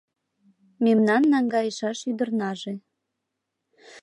Мемнан 0.83 1.23
наҥгайышаш 1.31 1.99
ӱдырнаже 2.09 2.73